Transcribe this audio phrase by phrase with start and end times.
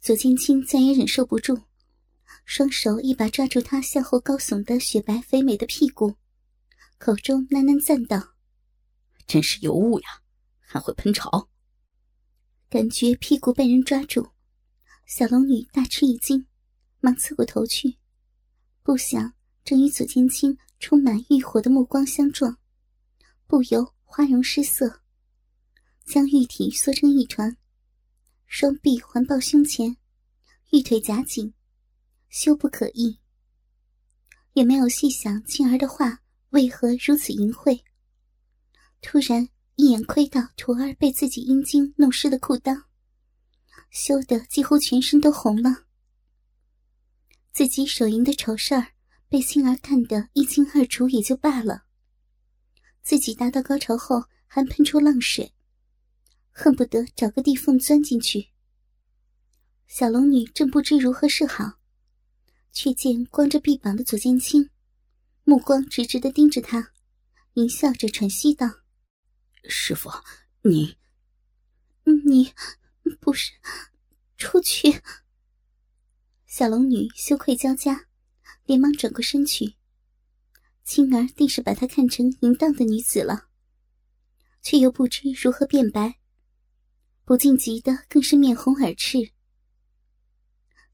[0.00, 1.62] 左剑清再也忍受不住，
[2.46, 6.16] 双手一把抓住他向后高耸的雪白肥美的屁股，
[6.96, 8.34] 口中喃喃赞道
[9.28, 10.08] ：“真是尤物呀，
[10.58, 11.50] 还会喷潮。”
[12.70, 14.30] 感觉屁股被人抓住，
[15.04, 16.46] 小龙女大吃一惊，
[17.00, 17.98] 忙侧过头去，
[18.82, 22.56] 不想正与左剑清充满欲火的目光相撞，
[23.46, 25.02] 不由花容失色，
[26.06, 27.54] 将玉体缩成一团，
[28.52, 29.96] 双臂环抱胸前，
[30.72, 31.54] 玉腿夹紧，
[32.28, 33.20] 羞不可抑。
[34.54, 37.80] 也没有细想青儿的话为何如此淫秽，
[39.00, 39.48] 突然。
[39.76, 42.82] 一眼窥到徒儿被自己阴茎弄湿的裤裆，
[43.90, 45.86] 羞得几乎全身都红了。
[47.50, 48.88] 自己手淫的丑事儿
[49.26, 51.84] 被青儿看得一清二楚也就罢了，
[53.00, 55.54] 自己达到高潮后还喷出浪水，
[56.50, 58.49] 恨不得找个地缝钻进去。
[59.92, 61.80] 小龙女正不知如何是好，
[62.70, 64.70] 却见光着臂膀的左剑清，
[65.42, 66.92] 目光直直的盯着她，
[67.54, 68.68] 淫笑着喘息道。
[69.64, 70.08] 师傅，
[70.62, 70.96] 你，
[72.04, 72.54] 你
[73.18, 73.50] 不是
[74.36, 75.02] 出去？
[76.46, 78.06] 小龙女羞愧交加，
[78.66, 79.74] 连忙转过身去。
[80.84, 83.48] 青儿定是把她看成淫荡的女子了，
[84.62, 86.20] 却又不知如何辩白，
[87.24, 89.32] 不禁急得更是面红耳赤。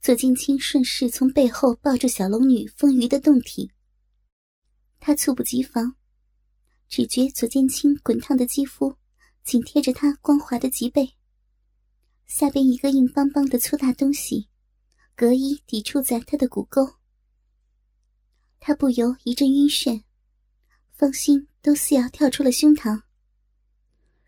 [0.06, 3.72] 左剑清顺势从背后抱住小龙女丰腴的胴体，
[5.00, 5.96] 他猝不及防。
[6.88, 8.96] 只觉左剑清滚烫的肌肤
[9.42, 11.16] 紧贴着他光滑的脊背，
[12.28, 14.48] 下边一个硬邦邦的粗大东西，
[15.16, 16.88] 隔衣抵触在他的骨沟。
[18.60, 20.04] 他不由一阵晕眩，
[20.92, 23.02] 芳心都似要跳出了胸膛。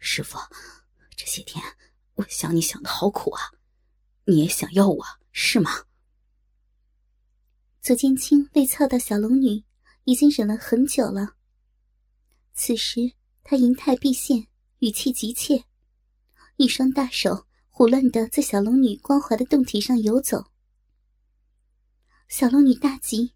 [0.01, 0.39] 师傅，
[1.17, 1.63] 这些天
[2.15, 3.53] 我想你想的好苦啊，
[4.25, 5.07] 你也想要我
[5.41, 5.71] 是吗？
[7.81, 9.63] 左剑清被操到小龙女，
[10.03, 11.37] 已经忍了很久了。
[12.55, 13.13] 此时，
[13.45, 14.49] 他银态毕现，
[14.81, 15.65] 语气急切，
[16.57, 20.51] 一双大手胡乱的在小龙女光滑的胴体上游走。
[22.29, 23.33] 小龙女大急，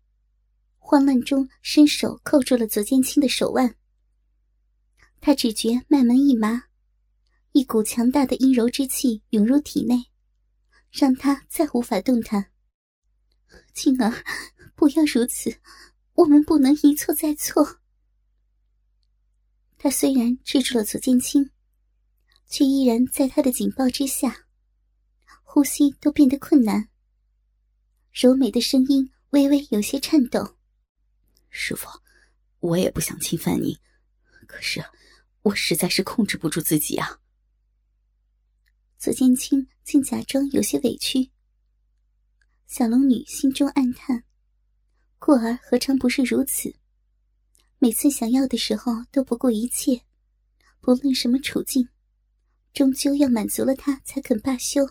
[0.79, 3.77] 慌乱中伸手扣住了左剑清的手腕。
[5.21, 6.65] 她只觉脉门一麻，
[7.53, 10.12] 一股强大的阴柔之气涌入体内，
[10.93, 12.53] 让他再无法动弹。
[13.73, 14.23] 青儿，
[14.77, 15.59] 不要如此，
[16.13, 17.81] 我们不能一错再错。
[19.79, 21.51] 他虽然制住了左剑清，
[22.47, 24.47] 却依然在他的紧抱之下，
[25.43, 26.91] 呼吸都变得困难。
[28.13, 30.59] 柔美的声音微微有些颤抖
[31.49, 31.89] ：“师傅，
[32.61, 33.81] 我也不想侵犯你，
[34.47, 34.85] 可是
[35.41, 37.19] 我实在是控制不住自己啊。”
[39.03, 41.33] 左剑清竟假装有些委屈。
[42.69, 44.23] 小龙女心中暗叹
[45.19, 46.73] ：“过儿何尝不是如此？”
[47.81, 50.03] 每次想要的时候都不顾一切，
[50.81, 51.89] 不论什么处境，
[52.73, 54.89] 终究要满足了他才肯罢休。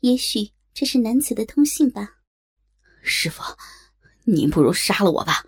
[0.00, 2.16] 也许这是男子的通性吧。
[3.00, 3.44] 师傅，
[4.24, 5.44] 您不如杀了我吧，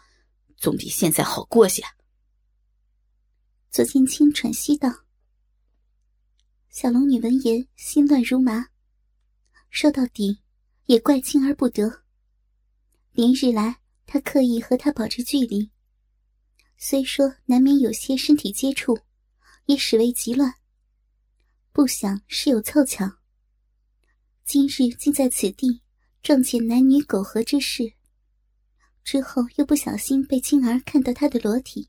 [0.57, 1.83] 总比现在好过些。
[3.73, 5.04] 左剑清喘息道。
[6.75, 8.67] 小龙女闻言心乱如麻，
[9.71, 10.41] 说到底
[10.87, 12.03] 也怪青儿不得。
[13.13, 15.71] 连日来，她刻意和他保持距离。
[16.77, 18.99] 虽说难免有些身体接触，
[19.67, 20.53] 也始为急乱。
[21.71, 23.19] 不想事有凑巧，
[24.45, 25.81] 今日竟在此地
[26.25, 27.93] 撞见男女苟合之事。
[29.05, 31.89] 之后又不小心被青儿看到他的裸体。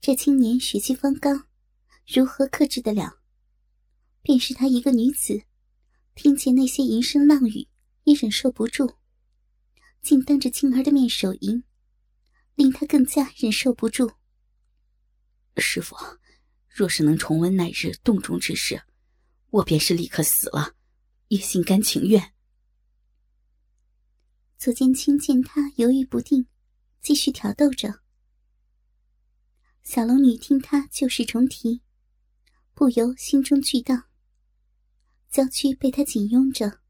[0.00, 1.46] 这青年血气方刚，
[2.04, 3.17] 如何克制得了？
[4.22, 5.42] 便是她一个女子，
[6.14, 7.68] 听见那些淫声浪语，
[8.04, 8.96] 也忍受不住，
[10.02, 11.64] 竟当着青儿的面手淫。
[12.54, 14.10] 令她更加忍受不住。
[15.58, 15.96] 师傅，
[16.68, 18.82] 若是能重温那日洞中之事，
[19.50, 20.74] 我便是立刻死了，
[21.28, 22.34] 也心甘情愿。
[24.56, 26.48] 左剑清见他犹豫不定，
[27.00, 28.00] 继续挑逗着。
[29.84, 31.80] 小龙女听他旧事重提，
[32.74, 34.07] 不由心中巨荡。
[35.30, 36.80] 娇躯被他紧拥着，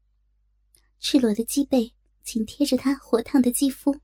[0.99, 1.93] 赤裸的脊背
[2.23, 3.99] 紧贴着他火烫的肌肤。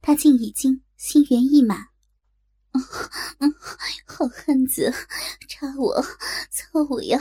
[0.00, 1.90] 他竟已经心猿意马，
[3.38, 3.54] 嗯，
[4.04, 4.92] 好汉子，
[5.48, 6.02] 插我，
[6.50, 7.20] 操我呀，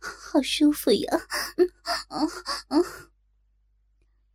[0.00, 1.20] 好舒服呀，
[1.56, 1.70] 嗯
[2.08, 2.28] 嗯
[2.68, 2.84] 嗯。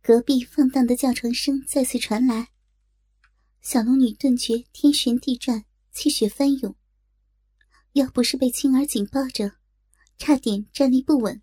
[0.00, 2.50] 隔壁放荡的叫床声再次传来，
[3.60, 6.76] 小龙女顿觉天旋地转，气血翻涌，
[7.94, 9.56] 要不是被青儿紧抱着，
[10.18, 11.40] 差点站立不稳。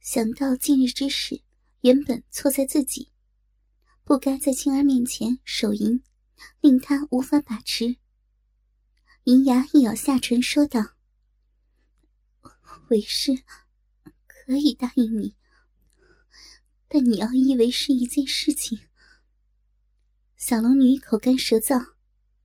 [0.00, 1.42] 想到近日之事，
[1.80, 3.10] 原本错在自己，
[4.04, 6.02] 不该在青儿面前手淫，
[6.60, 7.96] 令他无法把持。
[9.24, 10.94] 银牙一咬下唇，说道
[12.90, 13.42] ：“为师
[14.26, 15.36] 可以答应你，
[16.88, 18.80] 但你要以为是一件事情。”
[20.36, 21.94] 小龙女口干舌燥，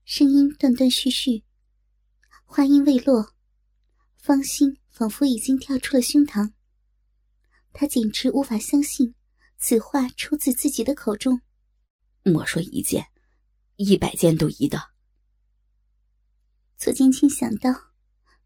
[0.05, 1.43] 声音断断续续，
[2.45, 3.33] 话音未落，
[4.15, 6.53] 芳心仿佛已经跳出了胸膛。
[7.71, 9.13] 他简直无法相信
[9.59, 11.39] 此话出自自己的口中。
[12.23, 13.05] 莫说一件，
[13.75, 14.89] 一百件都一的。
[16.77, 17.91] 左剑清想到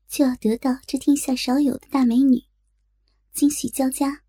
[0.10, 2.44] 就要得到这天下少有的大美女，
[3.32, 4.24] 惊喜交加，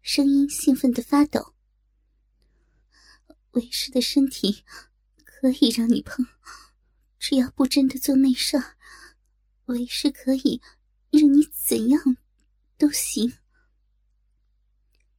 [0.00, 1.54] 声音兴奋的发抖。
[3.50, 4.64] 为师的身体
[5.22, 6.24] 可以让你碰，
[7.18, 8.56] 只要不真的做内事，
[9.66, 10.62] 为师可以
[11.12, 12.16] 任你怎样
[12.78, 13.34] 都行。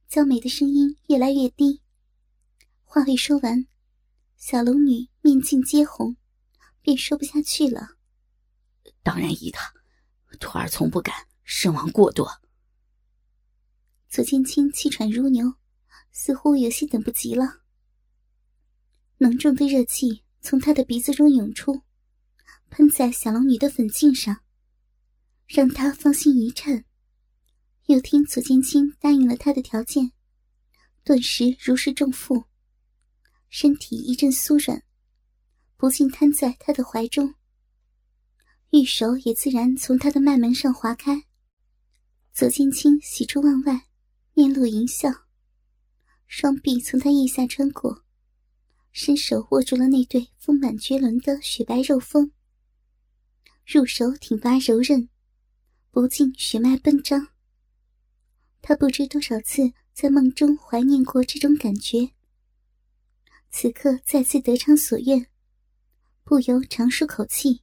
[0.08, 1.80] 娇美的声音越来越低，
[2.82, 3.68] 话未说完，
[4.36, 6.16] 小龙女面尽皆红，
[6.82, 7.90] 便说不下去了。
[9.04, 9.58] 当然依的，
[10.40, 11.14] 徒儿从不敢
[11.46, 12.28] 奢望过多。
[14.08, 15.54] 左剑清气喘如牛，
[16.10, 17.60] 似乎有些等不及了。
[19.18, 21.82] 浓重的热气从他的鼻子中涌出，
[22.68, 24.43] 喷在小龙女的粉颈上，
[25.54, 26.84] 让他芳心一颤。
[27.86, 30.10] 又听左剑清答应了他的条件，
[31.04, 32.46] 顿时如释重负，
[33.50, 34.82] 身体一阵酥软，
[35.76, 37.36] 不禁瘫在他的怀中。
[38.70, 41.22] 玉手也自然从他的脉门上划开。
[42.32, 43.86] 左剑清喜出望外，
[44.32, 45.08] 面露淫笑，
[46.26, 48.02] 双臂从他腋下穿过。
[48.90, 52.32] 伸手握住了那对丰满绝伦的雪白肉峰，
[53.64, 55.08] 入手挺拔柔韧，
[55.94, 57.28] 不禁血脉奔张。
[58.60, 62.10] 他不知多少次在梦中怀念过这种感觉，
[63.52, 65.28] 此刻再次得偿所愿，
[66.24, 67.62] 不由长舒口气，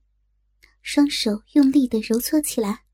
[0.82, 2.86] 双手用力的揉搓起来。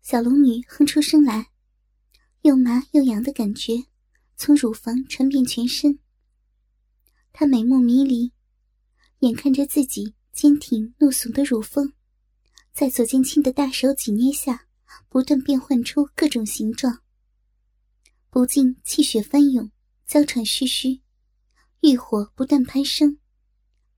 [0.00, 1.50] 小龙女哼出声来，
[2.42, 3.86] 又麻又痒的感觉
[4.36, 5.98] 从乳房传遍全身。
[7.40, 8.32] 她美目迷离，
[9.20, 11.92] 眼看着自己坚挺怒耸的乳峰，
[12.72, 14.66] 在左剑清的大手挤捏下，
[15.08, 17.00] 不断变换出各种形状，
[18.28, 19.70] 不禁气血翻涌，
[20.04, 21.00] 娇喘吁吁，
[21.82, 23.20] 欲火不断攀升，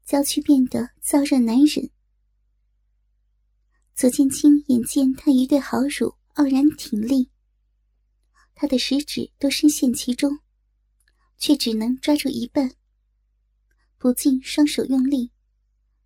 [0.05, 1.89] 娇躯变得燥热难忍。
[3.95, 7.31] 左剑清眼见他一对好乳傲然挺立，
[8.55, 10.41] 他的食指都深陷其中，
[11.39, 12.75] 却只能抓住一半。
[14.01, 15.31] 不禁双手用力，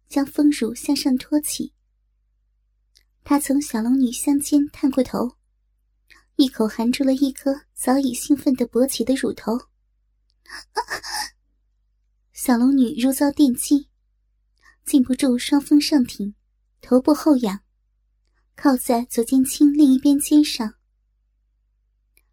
[0.08, 1.72] 将丰乳向上托起。
[3.22, 5.36] 他从小龙女香肩探过头，
[6.34, 9.56] 一口含住了一颗早已兴奋的勃起的乳头。
[12.34, 13.88] 小龙女如遭电击，
[14.84, 16.34] 禁不住双峰上挺，
[16.80, 17.60] 头部后仰。
[18.56, 20.74] 靠在左剑青另一边肩上，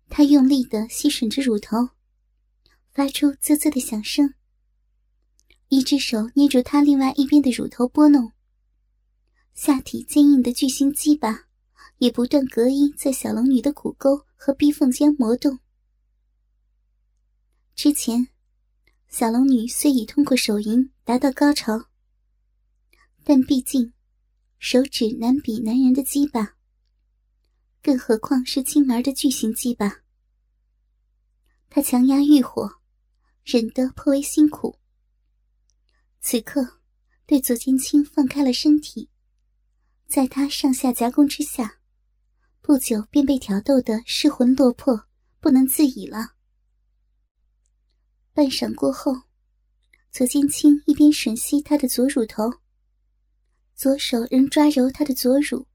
[0.09, 1.89] 他用力的吸吮着乳头，
[2.89, 4.33] 发出啧啧的响声。
[5.73, 8.33] 一只手捏住他另外一边的乳头拨弄，
[9.53, 11.45] 下体坚硬的巨型鸡巴
[11.99, 15.59] 也不断隔音在小龙女的骨沟和逼缝间磨动。
[17.73, 18.27] 之前，
[19.07, 21.85] 小龙女虽已通过手淫达到高潮，
[23.23, 23.93] 但毕竟。
[24.59, 26.57] 手指难比男人的鸡巴，
[27.81, 30.01] 更何况是青儿的巨型鸡巴。
[31.69, 32.69] 他强压欲火，
[33.43, 34.80] 忍得颇为辛苦。
[36.21, 36.79] 此刻，
[37.25, 39.09] 对左剑清放开了身体，
[40.07, 41.79] 在他上下夹攻之下，
[42.61, 45.07] 不久便被挑逗得失魂落魄，
[45.39, 46.35] 不能自已了。
[48.33, 49.13] 半晌过后，
[50.11, 52.51] 左剑清一边吮吸他的左乳头。
[53.73, 55.65] 左手仍抓揉她的左乳，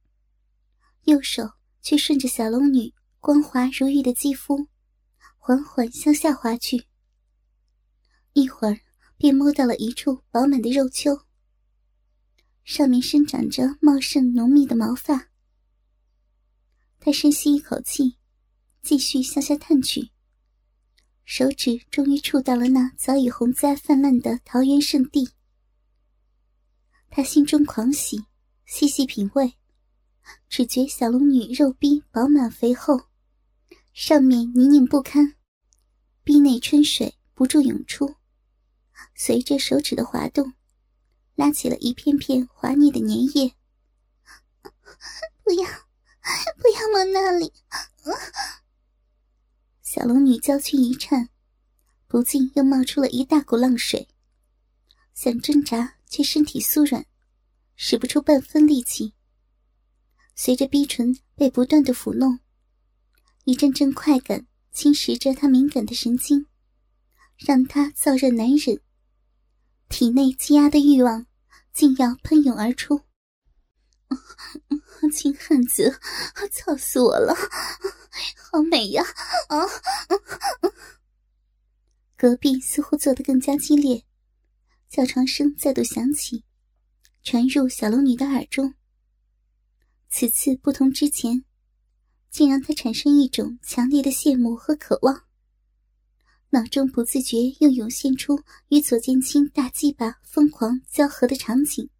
[1.06, 1.42] 右手
[1.82, 4.68] 却顺着小龙女光滑如玉的肌肤，
[5.38, 6.86] 缓缓向下滑去。
[8.34, 8.78] 一会儿，
[9.18, 11.22] 便摸到了一处饱满的肉丘，
[12.64, 15.28] 上面生长着茂盛浓密的毛发。
[16.98, 18.16] 他深吸一口气，
[18.82, 20.10] 继续向下探去，
[21.24, 25.30] 手指终于触到了那早已红灾泛滥的桃源圣地。
[27.08, 28.24] 他心中狂喜，
[28.64, 29.54] 细细品味，
[30.48, 33.00] 只觉小龙女肉逼饱满肥厚，
[33.94, 35.36] 上面泥泞不堪，
[36.24, 38.15] 逼内春水不住涌出，
[39.14, 40.52] 随着手指的滑动，
[41.34, 43.54] 拉起了一片片滑腻的粘液。
[45.42, 45.64] 不要，
[46.56, 47.52] 不要摸那里！
[49.82, 51.30] 小龙女娇躯一颤，
[52.06, 54.08] 不禁又冒出了一大股浪水，
[55.14, 57.06] 想挣扎却身体酥软，
[57.76, 59.14] 使不出半分力气。
[60.34, 62.40] 随着逼唇被不断的抚弄，
[63.44, 66.46] 一阵阵快感侵蚀着她敏感的神经，
[67.38, 68.80] 让她燥热难忍。
[69.88, 71.26] 体内积压的欲望
[71.72, 73.00] 竟要喷涌而出，
[75.12, 75.98] 金汉子，
[76.52, 77.34] 操死我了！
[78.50, 79.04] 好美呀！
[79.48, 79.56] 啊！
[82.16, 84.04] 隔壁似乎做得更加激烈，
[84.88, 86.44] 叫床声再度响起，
[87.22, 88.74] 传入小龙女的耳中。
[90.08, 91.44] 此次不同之前，
[92.30, 95.25] 竟让她产生一种强烈的羡慕和渴望。
[96.56, 101.90] 脑中不自觉又涌现出与左剑清大鸡巴疯狂交合的场景。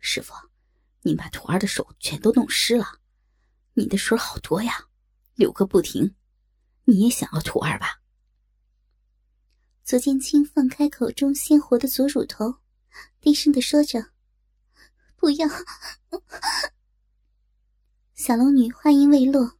[0.00, 0.34] 师傅，
[1.00, 2.98] 你把徒儿的手全都弄湿了，
[3.72, 4.88] 你的水好多呀，
[5.34, 6.14] 流个不停。
[6.84, 8.02] 你也想要徒儿吧？
[9.82, 12.56] 左剑清放开口中鲜活的左乳头，
[13.18, 14.10] 低声的说着
[15.16, 15.48] ：“不要。”
[18.12, 19.56] 小龙女话音未落，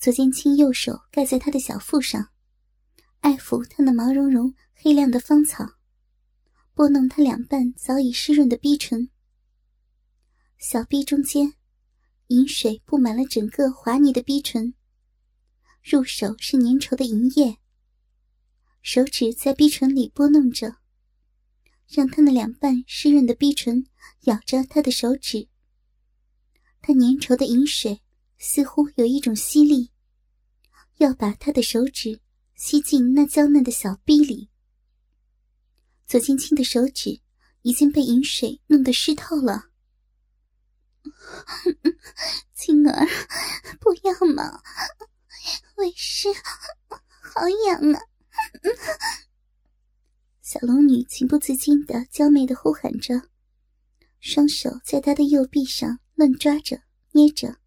[0.00, 2.28] 左剑清右手盖在她的小腹上。
[3.20, 5.64] 爱抚她那毛茸茸、黑亮的芳草，
[6.74, 9.10] 拨弄她两瓣早已湿润的逼唇。
[10.58, 11.54] 小臂中间，
[12.28, 14.74] 饮水布满了整个滑腻的逼唇。
[15.82, 17.58] 入手是粘稠的银液，
[18.82, 20.76] 手指在逼唇里拨弄着，
[21.88, 23.86] 让她那两瓣湿润的逼唇
[24.22, 25.48] 咬着他的手指。
[26.80, 28.00] 他粘稠的饮水
[28.38, 29.90] 似乎有一种吸力，
[30.98, 32.20] 要把他的手指。
[32.56, 34.48] 吸进那娇嫩的小臂里，
[36.06, 37.20] 左青青的手指
[37.60, 39.70] 已经被饮水弄得湿透了。
[42.54, 43.06] 青儿，
[43.78, 44.62] 不要嘛！
[45.76, 46.28] 为师
[46.98, 48.00] 好痒啊！
[50.40, 53.28] 小龙女情不自禁的娇媚的呼喊着，
[54.18, 56.80] 双手在他的右臂上乱抓着、
[57.12, 57.58] 捏着，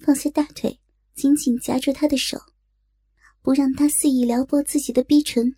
[0.00, 0.80] 放下大腿，
[1.14, 2.38] 紧紧夹住他的手。
[3.46, 5.54] 不让他肆意撩拨自己的逼唇。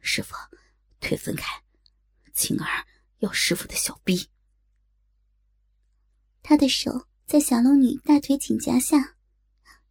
[0.00, 0.34] 师傅，
[0.98, 1.62] 腿分开，
[2.32, 2.84] 青儿
[3.18, 4.28] 要师傅的小臂。
[6.42, 9.14] 他的手在小龙女大腿颈夹下，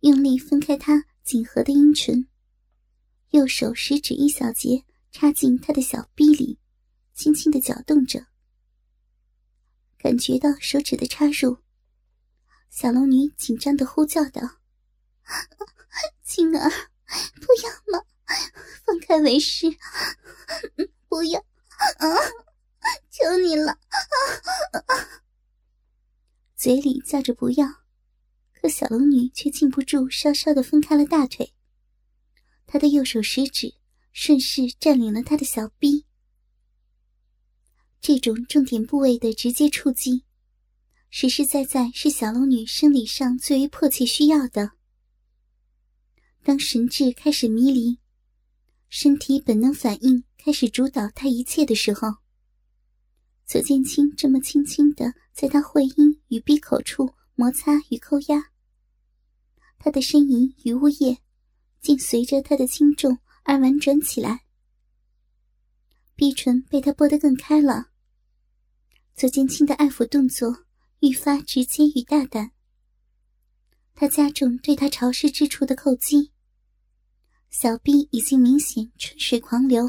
[0.02, 2.28] 用力分开她紧合的阴唇，
[3.30, 6.60] 右手食指一小节插进她的小臂里，
[7.14, 8.28] 轻轻的搅动着。
[9.98, 11.60] 感觉到手指的插入，
[12.70, 14.42] 小龙女紧张的呼叫道。
[16.34, 18.04] 青儿，不要嘛！
[18.84, 19.68] 放开为师！
[21.08, 21.40] 不要！
[21.40, 22.08] 啊！
[23.12, 23.74] 求你了！
[24.72, 25.22] 啊
[26.56, 27.68] 嘴里叫着不要，
[28.52, 31.54] 可小龙女却禁不住稍稍的分开了大腿。
[32.66, 33.76] 她的右手食指
[34.12, 36.08] 顺势占领了他的小臂。
[38.02, 40.24] 这种重点部位的直接触击，
[41.12, 44.72] 实实在在是小龙女生理上最为迫切需要的。
[46.46, 47.98] 当神智开始迷离，
[48.90, 52.18] 身体本能反应开始主导他一切的时候，
[53.46, 58.52] 左剑清这么轻轻的在他会阴与闭口处摩擦与扣压，
[59.80, 61.20] 他的呻吟与呜咽，
[61.80, 64.42] 竟随着他的轻重而婉转起来。
[66.14, 67.88] 逼唇被他拨得更开了，
[69.16, 70.66] 左剑清的爱抚动作
[71.00, 72.52] 愈发直接与大胆，
[73.96, 76.33] 他加重对他潮湿之处的扣击。
[77.56, 79.88] 小臂已经明显春水狂流，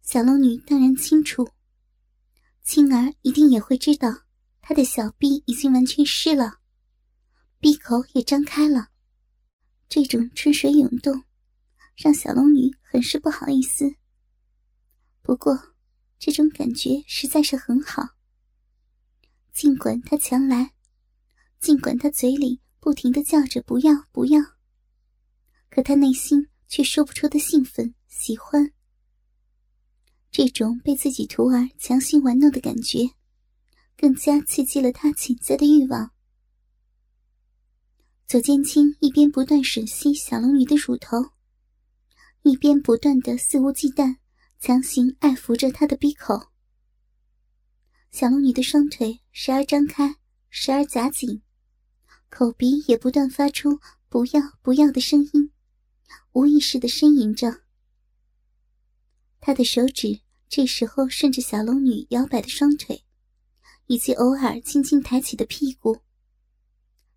[0.00, 1.50] 小龙女当然清楚，
[2.62, 4.22] 青儿一定也会知道，
[4.62, 6.60] 她的小臂已经完全湿了，
[7.58, 8.88] 闭口也张开了。
[9.90, 11.22] 这种春水涌动，
[11.94, 13.94] 让小龙女很是不好意思。
[15.20, 15.74] 不过，
[16.18, 18.16] 这种感觉实在是很好。
[19.52, 20.72] 尽管他强来，
[21.60, 24.40] 尽管他嘴里不停的叫着“不要，不要”。
[25.70, 28.72] 可他内心却说不出的兴奋、喜欢，
[30.30, 33.10] 这种被自己徒儿强行玩弄的感觉，
[33.96, 36.10] 更加刺激了他潜在的欲望。
[38.26, 41.16] 左剑清一边不断吮吸小龙女的乳头，
[42.42, 44.16] 一边不断的肆无忌惮、
[44.58, 46.48] 强行爱抚着她的鼻口。
[48.10, 50.16] 小龙女的双腿时而张开，
[50.48, 51.42] 时而夹紧，
[52.28, 55.52] 口鼻也不断发出“不要，不要”的声音。
[56.32, 57.62] 无意识的呻吟着，
[59.40, 63.04] 他的手指这时候顺着小龙女摇摆的双腿，
[63.86, 65.98] 以及偶尔轻轻抬起的屁股，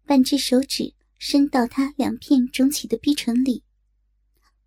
[0.05, 3.63] 半只手指伸到她两片肿起的逼唇里，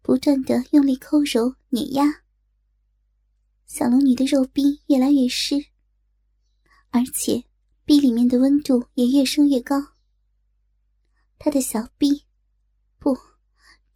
[0.03, 2.23] 不断的用力抠揉碾压。
[3.67, 5.57] 小龙女的肉壁越来越湿，
[6.91, 7.45] 而且
[7.85, 9.95] 壁里面的温度也越升越高。
[11.39, 12.26] 她的小臂，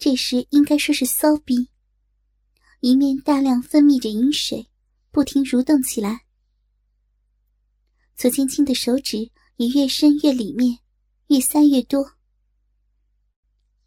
[0.00, 1.68] 这时应该说是骚逼，
[2.80, 4.70] 一面大量分泌着饮水，
[5.10, 6.24] 不停蠕动起来。
[8.16, 10.78] 左青青的手指也越伸越里面，
[11.26, 12.14] 越塞越多。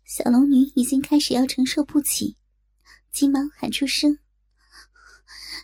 [0.05, 2.37] 小龙女已经开始要承受不起，
[3.11, 4.19] 急忙喊出声。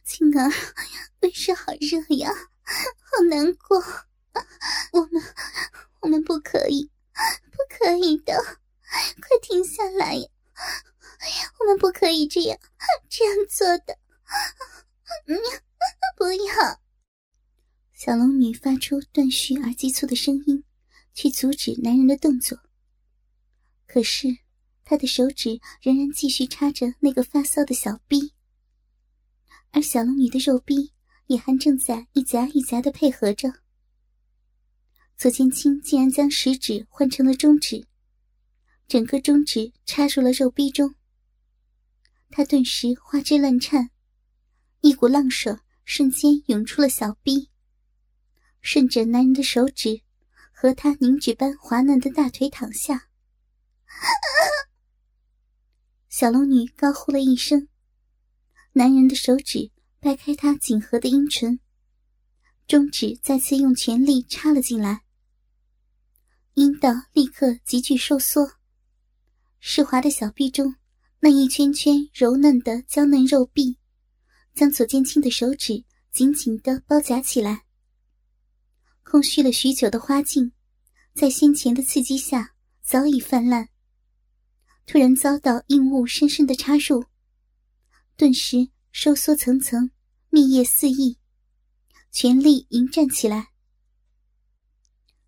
[0.03, 0.51] 青儿，
[1.19, 3.79] 为师好热呀，好难过。
[4.93, 5.23] 我们，
[5.99, 6.89] 我们不可以，
[7.51, 10.27] 不可以的，快停下来呀！
[11.59, 12.57] 我们不可以这样，
[13.09, 13.97] 这样做的。
[15.25, 15.37] 嗯，
[16.17, 16.81] 不要。
[17.93, 20.63] 小龙女发出断续而急促的声音，
[21.13, 22.57] 去阻止男人的动作。
[23.85, 24.27] 可是，
[24.85, 28.33] 她的手指仍然继续插着那个发骚的小逼。
[29.71, 30.93] 而小龙女的肉壁
[31.27, 33.51] 也还正在一夹一夹的配合着。
[35.17, 37.85] 左千青竟然将食指换成了中指，
[38.89, 40.95] 整个中指插入了肉壁中。
[42.31, 43.91] 他顿时花枝乱颤，
[44.81, 45.55] 一股浪水
[45.85, 47.51] 瞬间涌出了小臂，
[48.61, 50.01] 顺着男人的手指
[50.51, 53.07] 和他凝脂般滑嫩的大腿躺下。
[56.09, 57.67] 小龙女高呼了一声。
[58.71, 59.69] 男人的手指
[59.99, 61.59] 掰开她紧合的阴唇，
[62.65, 65.03] 中指再次用全力插了进来，
[66.55, 68.58] 阴道立刻急剧收缩，
[69.59, 70.75] 湿滑的小臂中
[71.19, 73.77] 那一圈圈柔嫩的娇嫩肉臂，
[74.55, 77.65] 将左剑青的手指紧紧的包夹起来。
[79.03, 80.51] 空虚了许久的花茎，
[81.13, 83.67] 在先前的刺激下早已泛滥，
[84.85, 87.03] 突然遭到硬物深深的插入。
[88.15, 89.91] 顿时收缩层层，
[90.29, 91.17] 密叶四溢，
[92.11, 93.49] 全力迎战起来。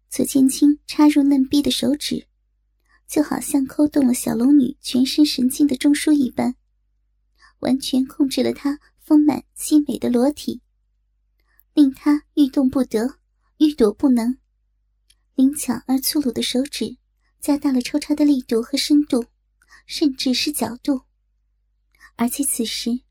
[0.09, 2.27] 左千青插入嫩逼的手指，
[3.11, 6.55] 就好像扣动了小龙女全身神经的中枢一般，
[7.59, 10.61] 完全控制了她丰满凄美的裸体，
[11.73, 13.17] 令她欲动不得，
[13.57, 14.37] 欲躲不能。
[15.35, 16.95] 灵巧而粗鲁的手指，
[17.41, 19.25] 加大了抽插的力度和深度，
[19.85, 21.01] 甚至是角度。
[22.15, 23.01] 而且此时，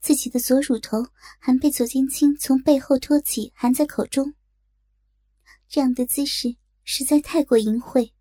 [0.00, 0.98] 自己的左乳头
[1.38, 4.34] 还被左剑青从背后托起，含在口中。
[5.66, 8.12] 这样的姿势实在太过淫秽。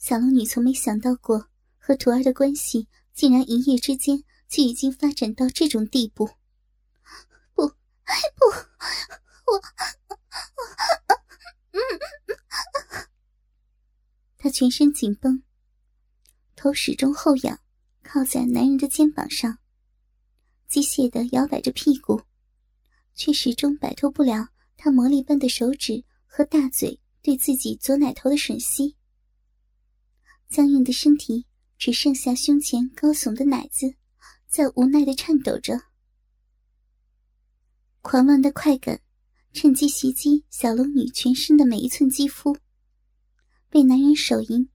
[0.00, 6.26] 小龙女从没想到过，和徒儿的关系竟然一夜之间就已经发展到这种地步。
[7.52, 7.74] 不，不，
[9.46, 9.60] 我，我，
[11.72, 11.78] 嗯，
[14.38, 15.42] 她全身紧绷，
[16.56, 17.60] 头始终后仰。
[18.02, 19.58] 靠在男人的肩膀上，
[20.66, 22.22] 机械的摇摆着屁股，
[23.14, 28.96] 却始终摆脱不了他魔力般的手指和大嘴对自己左奶头的吮吸。
[30.50, 31.46] 僵硬的身体
[31.78, 33.94] 只剩下胸前高耸的奶子，
[34.48, 35.80] 在无奈的颤抖着。
[38.00, 39.00] 狂乱的快感
[39.52, 42.56] 趁机袭击小龙女全身的每一寸肌肤，
[43.68, 44.68] 被男人手淫。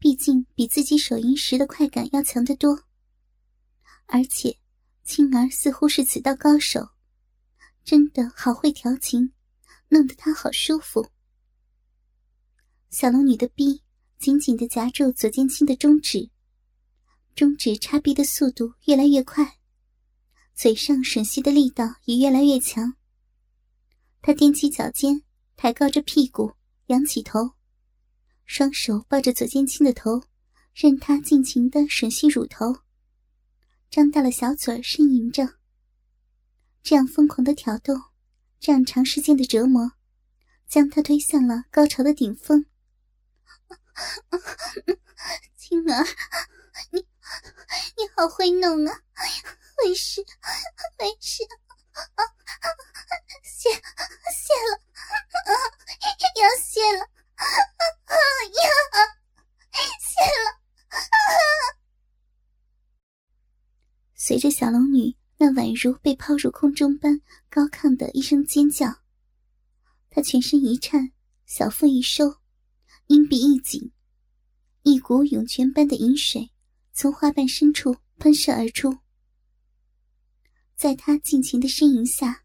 [0.00, 2.84] 毕竟比自己手淫时的快感要强得多，
[4.06, 4.56] 而且
[5.04, 6.88] 青儿似乎是此道高手，
[7.84, 9.34] 真的好会调情，
[9.88, 11.06] 弄得他好舒服。
[12.88, 13.82] 小龙女的臂
[14.20, 16.28] 紧紧的夹住左剑青的中指，
[17.34, 19.56] 中指插逼的速度越来越快，
[20.54, 22.96] 嘴上吮吸的力道也越来越强。
[24.20, 25.22] 他踮起脚尖，
[25.56, 26.52] 抬高着屁股，
[26.88, 27.52] 仰起头。
[28.44, 30.22] 双手抱着左剑青的头，
[30.74, 32.80] 任他尽情的吮吸乳头，
[33.88, 35.54] 张大了小嘴呻吟着。
[36.82, 37.94] 这样疯狂的挑逗，
[38.58, 39.92] 这样长时间的折磨，
[40.68, 42.66] 将他推向了高潮的顶峰。
[45.56, 46.04] 青儿，
[46.90, 49.00] 你你好会弄啊！
[49.84, 50.20] 为师，
[50.98, 51.44] 为师，
[53.44, 53.78] 谢谢
[54.70, 54.80] 了，
[56.36, 57.00] 要谢了。
[57.00, 58.68] 呀！
[60.00, 60.46] 谢了。
[64.14, 69.02] 随着小龙女那宛如被抛入空中般高亢的一声尖叫，
[70.10, 71.12] 她全身一颤，
[71.46, 72.39] 小腹一收，
[73.10, 73.90] 阴闭一紧，
[74.84, 76.52] 一股涌泉般的饮水
[76.92, 78.98] 从花瓣深处喷射而出。
[80.76, 82.44] 在他尽情的呻吟下，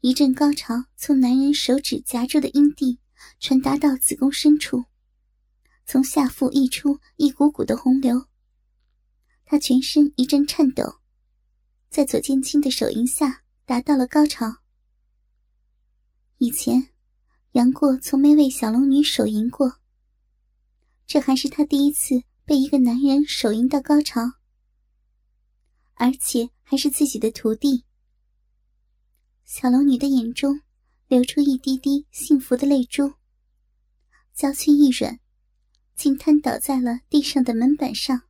[0.00, 3.00] 一阵高潮从男人手指夹住的阴蒂
[3.38, 4.86] 传达到子宫深处，
[5.84, 8.28] 从下腹溢出一股股的洪流。
[9.44, 11.00] 他全身一阵颤抖，
[11.90, 14.56] 在左剑清的手淫下达到了高潮。
[16.38, 16.88] 以前，
[17.56, 19.78] 杨过从没为小龙女手淫过，
[21.06, 24.20] 这还是他第一次被一个男人手淫到高潮。
[25.94, 27.86] 而且还是自己的徒弟。
[29.46, 30.60] 小龙女的眼中
[31.08, 33.14] 流出一滴滴幸福的泪珠，
[34.34, 35.18] 娇躯一软，
[35.94, 38.25] 竟瘫倒在了地上的门板上。